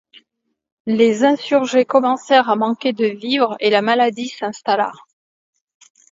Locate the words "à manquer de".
2.49-3.05